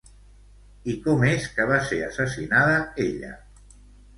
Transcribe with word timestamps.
I 0.93 0.95
com 1.03 1.21
és 1.27 1.45
que 1.57 1.67
va 1.73 1.77
ser 1.91 1.99
assassinada 2.07 2.81
ella? 3.07 3.31